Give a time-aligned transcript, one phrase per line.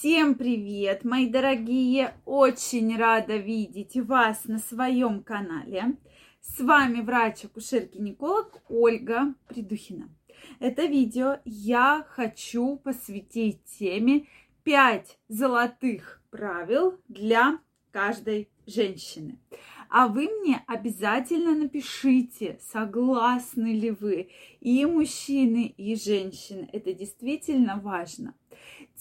[0.00, 2.14] Всем привет, мои дорогие!
[2.24, 5.98] Очень рада видеть вас на своем канале.
[6.40, 10.08] С вами врач-акушер-гинеколог Ольга Придухина.
[10.58, 14.24] Это видео я хочу посвятить теме
[14.64, 17.58] 5 золотых правил для
[17.90, 19.38] каждой женщины.
[19.90, 24.30] А вы мне обязательно напишите, согласны ли вы
[24.60, 26.70] и мужчины, и женщины.
[26.72, 28.34] Это действительно важно.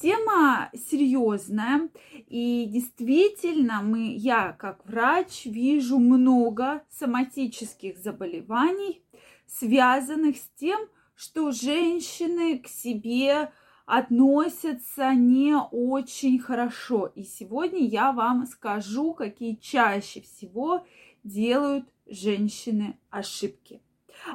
[0.02, 1.90] Тема серьезная,
[2.28, 9.04] и действительно мы, я как врач вижу много соматических заболеваний,
[9.46, 10.80] связанных с тем,
[11.16, 13.52] что женщины к себе
[13.86, 17.12] относятся не очень хорошо.
[17.16, 20.86] И сегодня я вам скажу, какие чаще всего
[21.26, 23.82] делают женщины ошибки.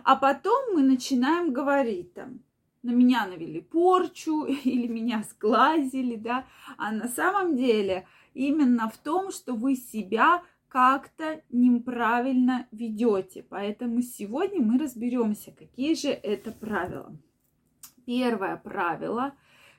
[0.02, 2.40] А потом мы начинаем говорить там,
[2.84, 6.44] на меня навели порчу или меня сглазили, да,
[6.76, 13.44] а на самом деле именно в том, что вы себя как-то неправильно ведете.
[13.48, 17.16] Поэтому сегодня мы разберемся, какие же это правила.
[18.06, 19.34] Первое правило,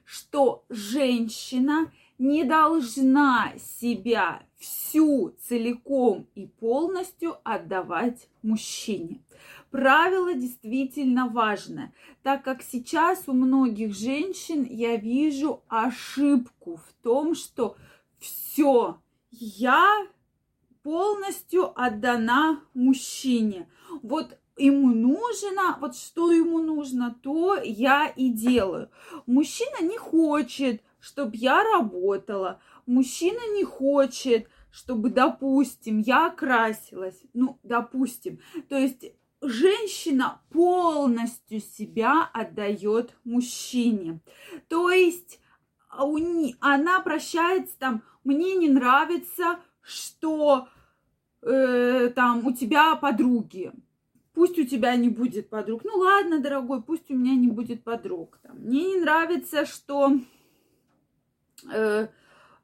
[0.05, 9.19] что женщина не должна себя всю целиком и полностью отдавать мужчине
[9.75, 17.75] правило действительно важное, так как сейчас у многих женщин я вижу ошибку в том, что
[18.17, 20.07] все, я
[20.81, 23.67] полностью отдана мужчине.
[24.01, 28.89] Вот ему нужно, вот что ему нужно, то я и делаю.
[29.25, 32.59] Мужчина не хочет, чтобы я работала.
[32.85, 37.21] Мужчина не хочет, чтобы, допустим, я красилась.
[37.33, 38.39] Ну, допустим.
[38.69, 39.05] То есть
[39.41, 44.19] женщина полностью себя отдает мужчине.
[44.67, 45.39] То есть
[45.89, 46.05] а,
[46.59, 50.67] она прощается там, мне не нравится, что
[51.41, 53.71] э, там у тебя подруги.
[54.35, 55.83] Пусть у тебя не будет подруг.
[55.83, 58.37] Ну ладно, дорогой, пусть у меня не будет подруг.
[58.43, 58.57] Там.
[58.57, 60.19] Мне не нравится, что
[61.71, 62.07] э,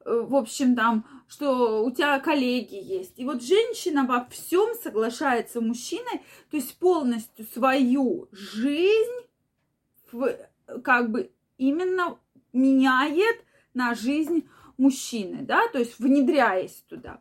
[0.04, 3.18] Э, в общем, там, что у тебя коллеги есть.
[3.18, 9.26] И вот женщина во всем соглашается с мужчиной, то есть полностью свою жизнь
[10.82, 12.18] как бы именно
[12.52, 13.44] меняет
[13.74, 14.46] на жизнь
[14.76, 17.20] мужчины, да, то есть внедряясь туда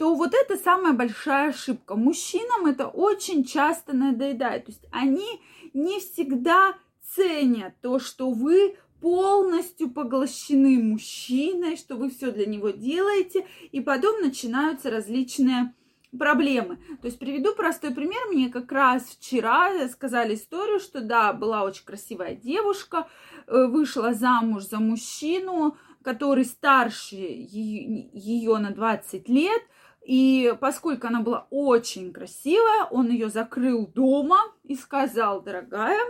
[0.00, 1.94] то вот это самая большая ошибка.
[1.94, 4.64] Мужчинам это очень часто надоедает.
[4.64, 5.42] То есть они
[5.74, 6.74] не всегда
[7.14, 14.22] ценят то, что вы полностью поглощены мужчиной, что вы все для него делаете, и потом
[14.22, 15.74] начинаются различные
[16.18, 16.78] проблемы.
[17.02, 18.26] То есть приведу простой пример.
[18.30, 23.06] Мне как раз вчера сказали историю, что да, была очень красивая девушка,
[23.46, 29.62] э, вышла замуж за мужчину, который старше ее на 20 лет,
[30.10, 36.00] и поскольку она была очень красивая, он ее закрыл дома и сказал, дорогая,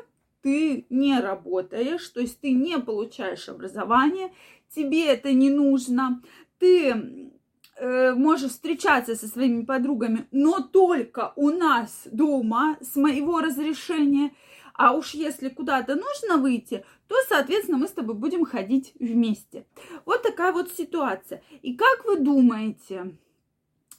[0.41, 4.33] ты не работаешь, то есть ты не получаешь образование,
[4.75, 6.23] тебе это не нужно,
[6.59, 7.31] ты
[7.77, 14.33] э, можешь встречаться со своими подругами, но только у нас дома с моего разрешения.
[14.73, 19.67] А уж если куда-то нужно выйти, то, соответственно, мы с тобой будем ходить вместе.
[20.07, 21.43] Вот такая вот ситуация.
[21.61, 23.15] И как вы думаете,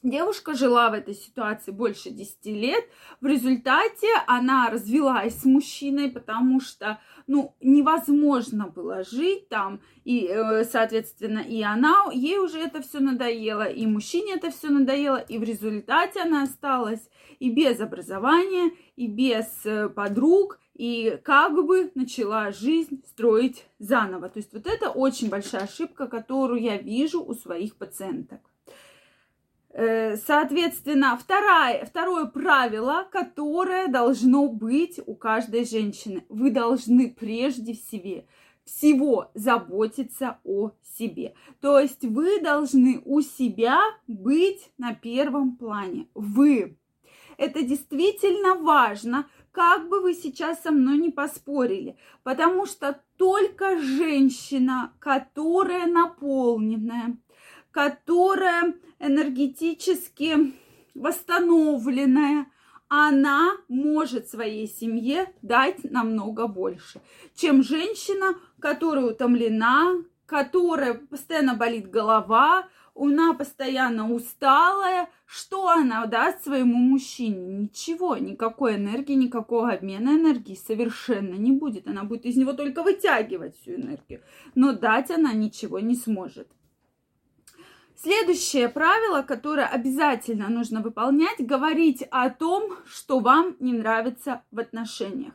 [0.03, 2.83] Девушка жила в этой ситуации больше 10 лет.
[3.19, 9.79] В результате она развелась с мужчиной, потому что, ну, невозможно было жить там.
[10.03, 15.17] И, э, соответственно, и она, ей уже это все надоело, и мужчине это все надоело.
[15.17, 17.07] И в результате она осталась
[17.37, 24.29] и без образования, и без э, подруг, и как бы начала жизнь строить заново.
[24.29, 28.50] То есть вот это очень большая ошибка, которую я вижу у своих пациенток.
[29.73, 36.25] Э, соответственно, второе, второе правило, которое должно быть у каждой женщины.
[36.27, 38.23] Вы должны прежде всего,
[38.65, 41.35] всего заботиться о себе.
[41.61, 46.09] То есть вы должны у себя быть на первом плане.
[46.15, 46.77] Вы.
[47.37, 54.93] Это действительно важно, как бы вы сейчас со мной не поспорили, потому что только женщина,
[54.99, 57.17] которая наполненная,
[57.71, 60.53] которая энергетически
[60.93, 62.47] восстановленная,
[62.87, 67.01] она может своей семье дать намного больше,
[67.35, 76.77] чем женщина, которая утомлена, которая постоянно болит голова, она постоянно усталая, что она даст своему
[76.77, 77.61] мужчине?
[77.63, 81.87] Ничего, никакой энергии, никакого обмена энергии совершенно не будет.
[81.87, 84.21] Она будет из него только вытягивать всю энергию,
[84.55, 86.49] но дать она ничего не сможет.
[88.01, 95.33] Следующее правило, которое обязательно нужно выполнять, говорить о том, что вам не нравится в отношениях.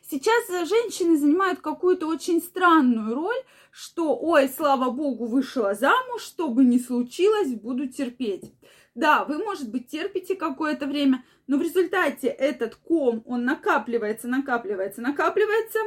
[0.00, 6.64] Сейчас женщины занимают какую-то очень странную роль, что, ой, слава богу, вышла замуж, что бы
[6.64, 8.54] ни случилось, буду терпеть.
[8.94, 15.02] Да, вы, может быть, терпите какое-то время, но в результате этот ком, он накапливается, накапливается,
[15.02, 15.80] накапливается,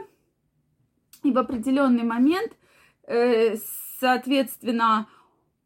[1.24, 2.52] и в определенный момент,
[3.04, 3.56] э,
[4.02, 5.08] соответственно,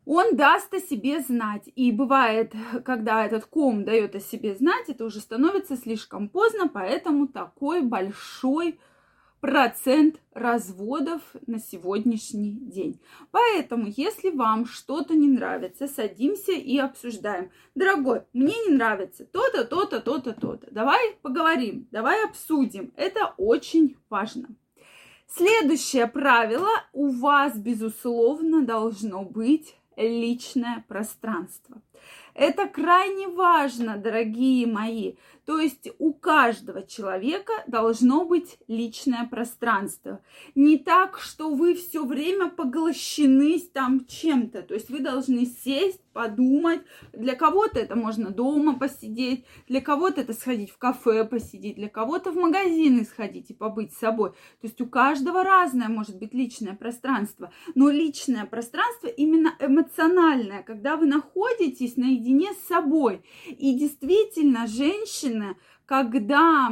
[0.06, 1.69] он даст о себе знать.
[1.75, 2.53] И бывает,
[2.86, 8.80] когда этот ком дает о себе знать, это уже становится слишком поздно, поэтому такой большой
[9.42, 13.01] процент разводов на сегодняшний день.
[13.31, 17.50] Поэтому, если вам что-то не нравится, садимся и обсуждаем.
[17.74, 20.68] Дорогой, мне не нравится то-то, то-то, то-то, то-то.
[20.71, 22.94] Давай поговорим, давай обсудим.
[22.95, 24.50] Это очень важно.
[25.27, 31.81] Следующее правило у вас, безусловно, должно быть личное пространство.
[32.33, 35.15] Это крайне важно, дорогие мои.
[35.45, 40.21] То есть у каждого человека должно быть личное пространство.
[40.55, 44.61] Не так, что вы все время поглощены там чем-то.
[44.61, 46.81] То есть вы должны сесть, подумать.
[47.13, 52.31] Для кого-то это можно дома посидеть, для кого-то это сходить в кафе посидеть, для кого-то
[52.31, 54.31] в магазины сходить и побыть с собой.
[54.31, 57.51] То есть у каждого разное может быть личное пространство.
[57.75, 63.23] Но личное пространство именно эмоциональное, когда вы находитесь наедине с собой.
[63.47, 65.31] И действительно, женщина
[65.86, 66.72] когда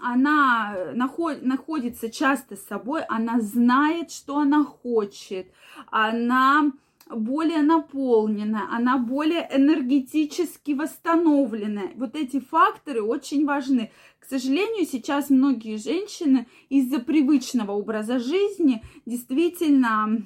[0.00, 5.46] она наход, находится часто с собой, она знает, что она хочет,
[5.90, 6.72] она
[7.08, 11.82] более наполнена, она более энергетически восстановлена.
[11.94, 13.92] Вот эти факторы очень важны.
[14.18, 20.22] К сожалению, сейчас многие женщины из-за привычного образа жизни действительно,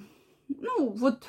[0.48, 1.26] ну вот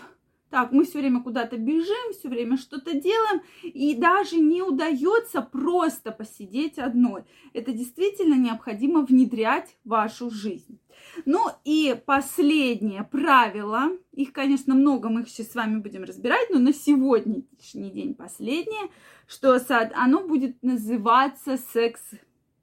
[0.52, 6.12] так, мы все время куда-то бежим, все время что-то делаем, и даже не удается просто
[6.12, 7.24] посидеть одной.
[7.54, 10.80] Это действительно необходимо внедрять в вашу жизнь.
[11.26, 16.60] Ну и последнее правило, их, конечно, много, мы их сейчас с вами будем разбирать, но
[16.60, 18.92] на сегодняшний день последнее,
[19.28, 19.58] что
[19.96, 22.02] оно будет называться секс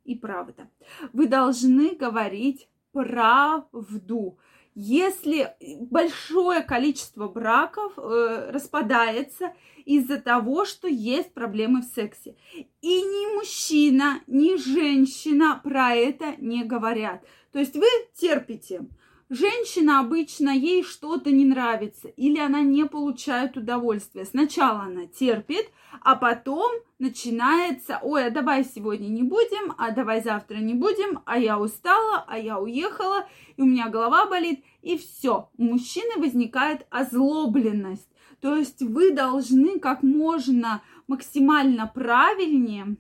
[0.05, 0.69] и правда.
[1.15, 4.39] Вы должны говорить правду.
[4.81, 5.57] Если
[5.91, 9.53] большое количество браков э, распадается
[9.85, 12.37] из-за того, что есть проблемы в сексе.
[12.55, 17.25] И ни мужчина, ни женщина про это не говорят.
[17.51, 18.87] То есть вы терпите.
[19.31, 24.25] Женщина обычно ей что-то не нравится или она не получает удовольствия.
[24.25, 25.71] Сначала она терпит,
[26.01, 31.39] а потом начинается, ой, а давай сегодня не будем, а давай завтра не будем, а
[31.39, 33.27] я устала, а я уехала,
[33.59, 35.51] и у меня голова болит, и все.
[35.59, 38.09] У мужчины возникает озлобленность.
[38.41, 42.97] То есть вы должны как можно максимально правильнее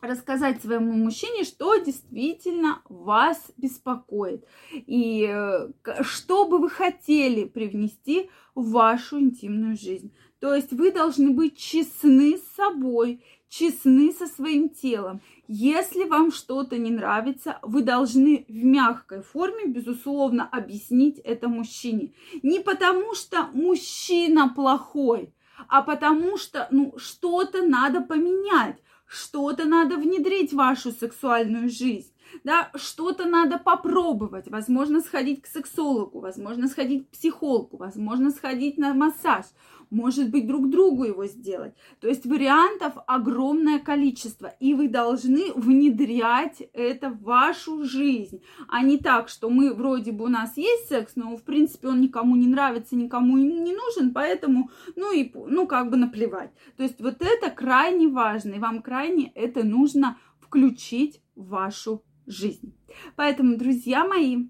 [0.00, 5.68] рассказать своему мужчине, что действительно вас беспокоит и э,
[6.02, 10.12] что бы вы хотели привнести в вашу интимную жизнь.
[10.40, 15.20] То есть вы должны быть честны с собой, честны со своим телом.
[15.48, 22.12] Если вам что-то не нравится, вы должны в мягкой форме, безусловно, объяснить это мужчине.
[22.42, 25.32] Не потому что мужчина плохой,
[25.68, 28.76] а потому что ну, что-то надо поменять
[29.06, 32.12] что-то надо внедрить в вашу сексуальную жизнь,
[32.44, 38.94] да, что-то надо попробовать, возможно, сходить к сексологу, возможно, сходить к психологу, возможно, сходить на
[38.94, 39.46] массаж,
[39.90, 41.74] может быть, друг другу его сделать.
[42.00, 48.98] То есть вариантов огромное количество, и вы должны внедрять это в вашу жизнь, а не
[48.98, 52.46] так, что мы вроде бы у нас есть секс, но в принципе он никому не
[52.46, 56.50] нравится, никому не нужен, поэтому, ну и, ну как бы наплевать.
[56.76, 62.74] То есть вот это крайне важно, и вам крайне это нужно включить в вашу жизнь.
[63.16, 64.48] Поэтому, друзья мои,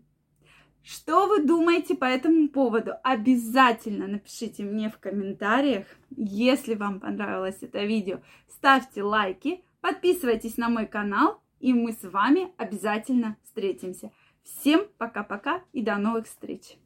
[0.83, 2.93] что вы думаете по этому поводу?
[3.03, 5.87] Обязательно напишите мне в комментариях.
[6.17, 12.53] Если вам понравилось это видео, ставьте лайки, подписывайтесь на мой канал, и мы с вами
[12.57, 14.13] обязательно встретимся.
[14.45, 16.79] Всем пока-пока и до новых встреч!